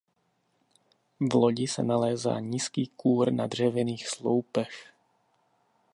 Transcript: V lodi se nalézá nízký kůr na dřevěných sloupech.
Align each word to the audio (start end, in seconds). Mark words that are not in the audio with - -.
V 1.19 1.33
lodi 1.33 1.67
se 1.67 1.81
nalézá 1.83 2.39
nízký 2.39 2.87
kůr 2.95 3.31
na 3.33 3.47
dřevěných 3.47 4.07
sloupech. 4.07 4.93